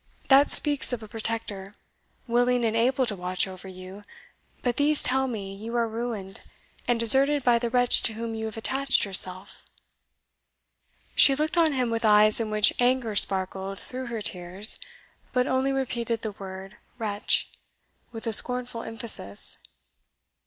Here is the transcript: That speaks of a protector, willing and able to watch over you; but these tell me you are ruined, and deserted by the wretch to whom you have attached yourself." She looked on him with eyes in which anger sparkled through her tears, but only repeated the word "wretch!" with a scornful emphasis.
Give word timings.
That 0.29 0.49
speaks 0.49 0.91
of 0.93 1.03
a 1.03 1.07
protector, 1.07 1.75
willing 2.25 2.65
and 2.65 2.75
able 2.75 3.05
to 3.05 3.15
watch 3.15 3.47
over 3.47 3.67
you; 3.67 4.03
but 4.63 4.77
these 4.77 5.03
tell 5.03 5.27
me 5.27 5.53
you 5.53 5.75
are 5.77 5.87
ruined, 5.87 6.41
and 6.87 6.99
deserted 6.99 7.43
by 7.43 7.59
the 7.59 7.69
wretch 7.69 8.01
to 8.01 8.13
whom 8.13 8.33
you 8.33 8.45
have 8.47 8.57
attached 8.57 9.05
yourself." 9.05 9.63
She 11.15 11.35
looked 11.35 11.55
on 11.55 11.73
him 11.73 11.91
with 11.91 12.03
eyes 12.03 12.39
in 12.39 12.49
which 12.49 12.73
anger 12.79 13.15
sparkled 13.15 13.77
through 13.77 14.07
her 14.07 14.23
tears, 14.23 14.79
but 15.33 15.45
only 15.45 15.71
repeated 15.71 16.23
the 16.23 16.31
word 16.31 16.77
"wretch!" 16.97 17.51
with 18.11 18.25
a 18.25 18.33
scornful 18.33 18.81
emphasis. 18.81 19.59